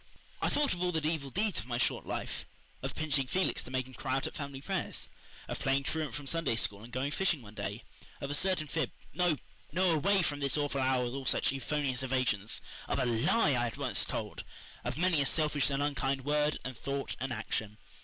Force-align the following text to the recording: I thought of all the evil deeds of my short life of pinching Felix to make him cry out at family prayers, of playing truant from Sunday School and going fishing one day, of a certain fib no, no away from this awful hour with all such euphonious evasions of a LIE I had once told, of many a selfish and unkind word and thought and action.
I 0.41 0.49
thought 0.49 0.73
of 0.73 0.81
all 0.81 0.91
the 0.91 1.05
evil 1.07 1.29
deeds 1.29 1.59
of 1.59 1.67
my 1.67 1.77
short 1.77 2.07
life 2.07 2.47
of 2.81 2.95
pinching 2.95 3.27
Felix 3.27 3.61
to 3.61 3.69
make 3.69 3.85
him 3.85 3.93
cry 3.93 4.15
out 4.15 4.25
at 4.25 4.33
family 4.33 4.59
prayers, 4.59 5.09
of 5.47 5.59
playing 5.59 5.83
truant 5.83 6.15
from 6.15 6.25
Sunday 6.25 6.55
School 6.55 6.83
and 6.83 6.91
going 6.91 7.11
fishing 7.11 7.43
one 7.43 7.53
day, 7.53 7.83
of 8.19 8.31
a 8.31 8.33
certain 8.33 8.65
fib 8.65 8.89
no, 9.13 9.35
no 9.71 9.91
away 9.91 10.23
from 10.23 10.39
this 10.39 10.57
awful 10.57 10.81
hour 10.81 11.03
with 11.03 11.13
all 11.13 11.27
such 11.27 11.51
euphonious 11.51 12.01
evasions 12.01 12.63
of 12.87 12.97
a 12.97 13.05
LIE 13.05 13.55
I 13.55 13.65
had 13.65 13.77
once 13.77 14.03
told, 14.03 14.43
of 14.83 14.97
many 14.97 15.21
a 15.21 15.27
selfish 15.27 15.69
and 15.69 15.83
unkind 15.83 16.25
word 16.25 16.57
and 16.65 16.75
thought 16.75 17.15
and 17.19 17.31
action. 17.31 17.77